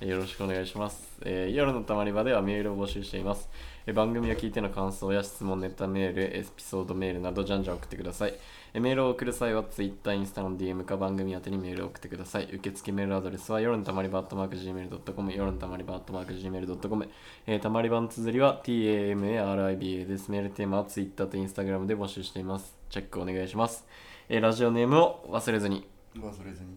[0.00, 3.48] えーよろしくお願いします、えー夜のたまり場ではメールを募集しています、
[3.84, 8.30] えー番組を聞いての感想や質問ネタメールエピソードメールなどじゃんじゃん送ってください。
[8.30, 8.38] えー
[8.74, 12.48] メールを送る際は Twitter、インスタの DM か番組宛てにメールを送ってください。
[12.52, 17.08] 受付メールアドレスは夜のたまり場 Gmail.com 夜のたまり場 Gmail.com
[17.46, 20.30] えーたまり場の綴りは TAMARIBA です。
[20.30, 22.76] メールテーマは Twitter と Instagram で募集しています。
[22.90, 23.86] チェックお願いします、
[24.28, 25.86] えーラジオネームを忘れずに。
[26.16, 26.76] 忘れずに。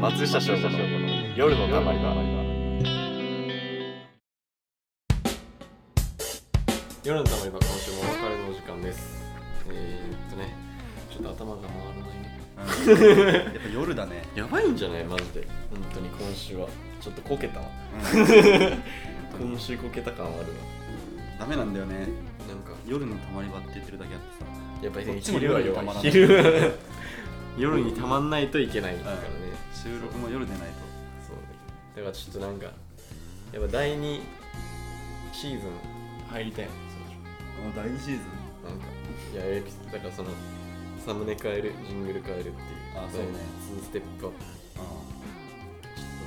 [0.00, 0.68] 松下翔吾の
[1.34, 2.14] 夜のたまり場
[7.04, 9.22] 夜のたまり場今週もお別れのお時間です。
[9.68, 10.54] えー、っとね
[11.10, 13.44] ちょっと頭が回らないね。
[13.54, 14.22] やっぱ夜だね。
[14.34, 15.04] やばいんじゃない？
[15.04, 15.46] マジで。
[15.70, 16.66] 本当に今週は。
[17.00, 17.66] ちょっとこけたわ。
[19.38, 20.46] 今週こけた感はあるわ。
[21.38, 21.96] ダメなんだよね。
[21.98, 22.06] なん
[22.64, 22.72] か。
[22.86, 24.46] 夜のたまり場って言ってるだけあってさ。
[24.82, 26.10] やっぱり昼は弱い。
[26.10, 26.72] 昼は。
[27.58, 29.20] 夜にたまんないといけないからね、
[29.72, 30.64] 収録も夜でないと。
[31.28, 31.36] そう
[31.96, 32.66] だからちょっとなんか
[33.52, 34.20] やっぱ第2
[35.32, 35.70] シーズン
[36.32, 36.64] 入りたい
[37.62, 38.24] の第2シーズン。
[38.64, 38.86] ろなんか
[39.32, 40.30] いやエピだからその
[41.04, 42.56] サムネ変えるジングル変えるっていう。
[42.96, 43.28] あそうね。
[43.78, 44.38] 2ステップアップ。
[44.76, 46.24] あちょっと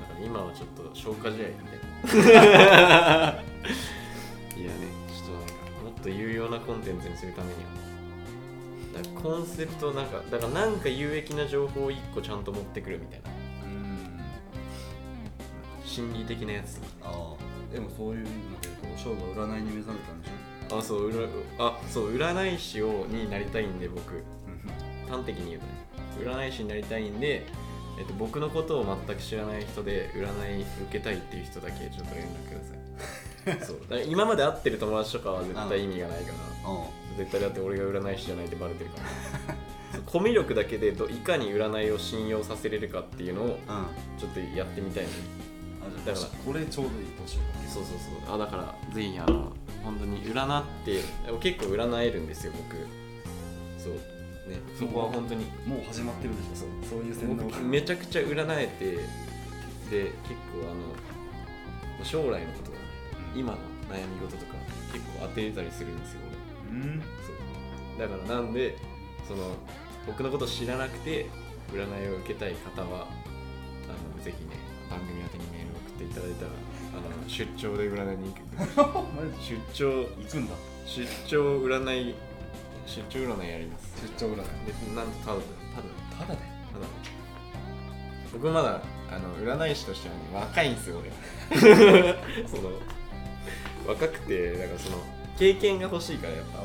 [0.00, 2.24] だから今はちょっと消化試合みたいな
[4.56, 7.54] いやねちょっとなんかもっと有用なコンテンツにするために。
[7.64, 7.70] は
[9.02, 13.30] だコンセプトなんかだからなんか有益な情報を1個ちゃんと持ってくるみたいな。
[13.64, 14.20] うん。
[15.84, 17.23] 心理的なやつああ
[17.74, 20.78] でもそういうんだけど翔が占いに目覚めたんでしょ？
[20.78, 24.14] あそう占あそう占い師をになりたいんで僕。
[24.14, 24.24] うん
[25.10, 25.72] 端的に言うとね。
[26.32, 27.44] 占い師になりたいんで、
[27.98, 33.64] えっと、僕のことを全く知らない人で占い受けたいっていう人だけちょっと連絡ください。
[33.66, 33.80] そう。
[33.82, 36.34] だから今まで会ってる友達とかは絶対意味がないから。
[36.64, 36.86] あ
[37.18, 40.00] 絶対だって俺が占い師じゃないってバレてるから。
[40.06, 43.86] コミュ力だけでどいかに占いを信用させれるかっていうのをあ
[44.18, 45.53] ちょっとやってみたいのあじゃあ
[46.04, 48.34] だからこれちょうどいいどうしようそうそうそう。
[48.34, 51.00] あだからぜひあの本当に占って
[51.40, 52.76] 結構占えるんですよ僕。
[53.78, 53.92] そう
[54.50, 54.58] ね。
[54.78, 55.44] そこは本当に。
[55.66, 56.66] もう始まってるでしょ。
[56.88, 57.00] そう。
[57.00, 58.92] そういう洗脳僕めちゃくちゃ占えて
[59.90, 62.84] で結構あの将来のことがね
[63.34, 63.58] 今の
[63.90, 64.54] 悩み事とか
[64.92, 66.20] 結構当てれたりするんですよ
[66.70, 66.80] うん。
[66.80, 66.98] 俺そ
[67.96, 67.98] う。
[67.98, 68.76] だからなんで
[69.28, 69.56] その
[70.06, 71.26] 僕のこと知らなくて
[71.72, 74.56] 占いを受けたい方はあのぜひね
[74.90, 75.44] 番組宛てに
[75.94, 76.50] っていただいたら
[76.94, 78.42] あの出張で占いに行く
[79.40, 80.54] 出張行くんだ
[80.86, 82.14] 出張占い
[82.86, 84.02] 出張占いやります。
[84.18, 84.36] 出張占い。
[84.36, 86.40] でなんとただでただでただで。
[86.72, 86.86] ただ。
[88.32, 91.10] 僕まだあの占い師としてはね若いんですよ俺。
[92.46, 92.72] その
[93.86, 94.98] 若くてだからその
[95.38, 96.62] 経験が欲しいからやっぱ。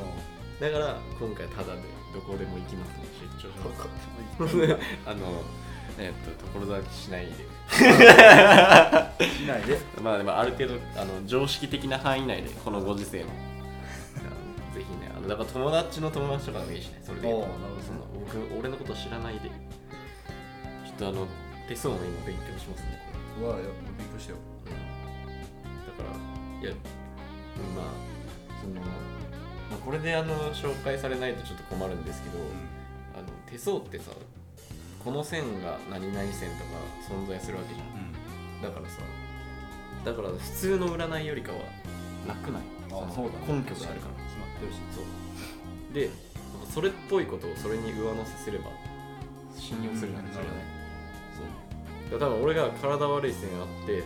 [0.65, 1.81] だから今回ただで
[2.13, 3.05] どこでも行きますね
[3.39, 3.57] 出張し
[4.37, 4.79] ます。
[5.07, 5.43] あの
[5.97, 7.31] えっと志しないで
[7.69, 7.81] し
[9.47, 9.79] ないで。
[10.01, 13.25] まあでもある程度あの常識的な範囲内でこのご時世の。
[13.25, 17.29] あのぜひねあのだから友達の友達とかでもいいしねそれで。
[17.29, 17.47] その
[18.13, 19.49] 僕俺のこと知らないで。
[19.49, 21.27] ちょっとあの
[21.67, 22.99] 手相も今勉強しますね
[23.39, 24.37] こうわやっぱ勉強してよ。
[24.65, 26.75] れ、うん、だからいや
[27.75, 27.85] まあ
[28.59, 28.81] その、ま
[29.75, 32.39] あ、これであの紹介されないとちょっと困るんですけど、
[33.15, 34.11] あの手相ってさ
[35.03, 36.71] この線が何々線とか
[37.07, 38.13] 存在するわけじゃん。
[38.61, 39.01] だからさ
[40.03, 41.59] だから普通の占いよりかは
[42.27, 42.61] 楽ない。
[42.89, 43.63] そ根拠があるから。
[43.63, 44.79] 決まってるし。
[44.93, 45.93] そう。
[45.93, 46.09] で
[46.73, 48.65] それっぽいことをそれに上乗せすれば
[49.57, 50.51] 信用するなんてうんじゃない。
[52.09, 52.19] そう。
[52.19, 54.03] だから多分俺が体悪い線あって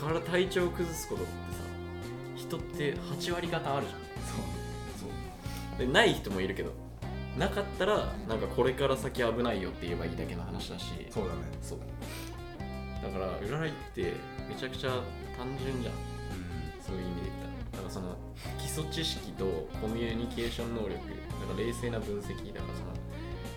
[0.00, 1.58] 体体調を崩すことってさ
[2.36, 4.00] 人って8割方あるじゃん。
[4.00, 5.78] そう。
[5.78, 6.72] でない人もいるけど
[7.38, 11.06] なかったらなんかこれから先危ないよって言えばいいだけの話だし。
[11.10, 11.40] そうだね。
[11.62, 11.78] そう。
[13.02, 14.14] だから占いって
[14.48, 14.90] めちゃくちゃ
[15.36, 15.94] 単純じゃん。
[16.80, 17.52] そういう意味で言ったら。
[17.72, 18.16] だからその
[18.58, 20.94] 基礎知識とコミュニケーション能力。
[20.94, 21.02] だか
[21.52, 22.52] ら冷静な分析。
[22.52, 22.96] だからその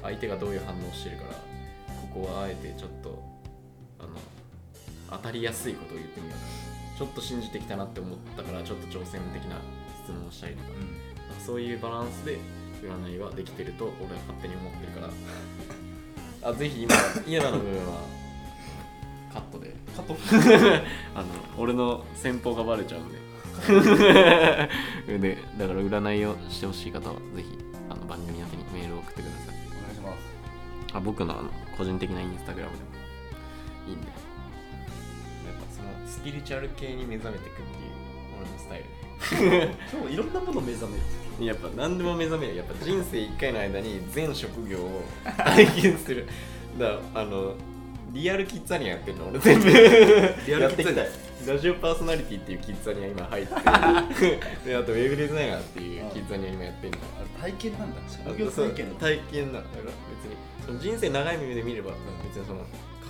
[0.03, 3.21] 相手がどういう反応してるからここはあえてちょっと
[3.99, 4.09] あの
[5.11, 6.35] 当たりやすいことを言ってみよ
[6.95, 9.57] うちょっと信じてきたなって思ったからちょっと挑戦的な
[10.03, 10.69] 質問をしたりとか。
[11.45, 12.37] そういうバランスで
[12.81, 15.09] 占いはできてると俺は勝手に思ってるから。
[16.49, 16.95] あぜひ今
[17.27, 18.01] 今の部分は
[19.33, 19.75] カットで。
[19.95, 20.15] カット？
[21.15, 23.19] あの俺の戦法がバレちゃうんで。
[25.19, 27.57] でだから占いをしてほしい方はぜひ
[27.89, 29.55] あの番組宛てにメールを送ってください。
[29.67, 30.17] お願いします。
[30.93, 32.89] あ僕のあの個人的なインスタグラムでも
[33.87, 34.07] いいんで。
[34.07, 34.17] やっ
[35.55, 37.67] ぱそのスピリチュアル系に目覚めていくっていう
[38.39, 38.85] 俺のスタイル
[39.31, 42.57] 今日いろんなもの目覚めるやっぱ何でも目覚める。
[42.57, 45.03] やっぱ人生1回の間に全職業を
[45.37, 46.27] 体験する。
[46.77, 47.55] だからあの
[48.11, 49.69] リアルキッザニアやってるの俺全部。
[49.69, 51.01] やってきた
[51.47, 53.53] ラジオパーソナリティっていうキッザニア今入って
[54.65, 56.97] であとウェブデザイナーっていうキッザニア今やってるの。
[57.17, 58.01] あれ体験なんだ。
[58.01, 58.93] あ職業体験。
[58.93, 60.35] だ体験だだから別に。
[60.65, 61.91] その人生長い目で見れば
[62.23, 62.65] 別にその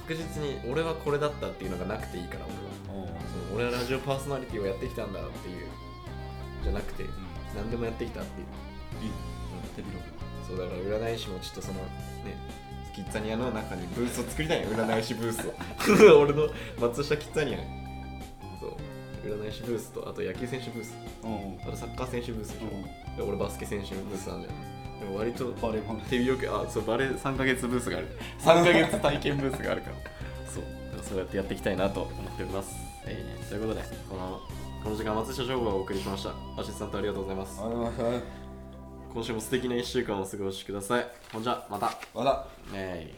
[0.07, 3.09] 確実に俺はこれだったっていうのがなくていいから俺は。
[3.49, 5.68] その俺はラジオパーソナリティをやってきたんだっていう
[6.63, 7.05] じゃなくて
[7.55, 9.05] 何でもやってきたっていう。
[9.05, 9.11] いい。
[10.47, 10.79] そうだから
[11.11, 12.35] 占い師もちょっとそのね
[12.95, 14.69] キッザニアの中にブースを作りたいよ。
[14.75, 15.53] 占い師ブースを。
[16.21, 17.57] 俺の松下キッザニア。
[18.59, 18.73] そう。
[19.23, 20.93] 占い師ブースとあと野球選手ブース。
[21.21, 21.59] くうん。
[21.61, 22.53] あとサッカー選手ブース。
[22.53, 24.53] でしょで俺バスケ選手ブースなんだよ。
[24.99, 28.07] でも割とバレー手広くあそうバレー3ヶ月ブースがある。
[28.39, 29.95] 3ヶ月体験ブースがあるから。
[30.51, 30.63] そう。
[31.03, 34.41] そうやってやっていきたいなと思っております、えーということでこの
[34.83, 36.29] この時間松下翔吾がお送りしました。
[36.59, 37.61] アシスタントありがとうございます。
[37.61, 38.23] ありがとうございます。
[39.13, 41.07] 今週も素敵な1週間をお過ごしください。
[41.33, 41.91] ほんじゃまた。
[42.15, 43.15] まだえい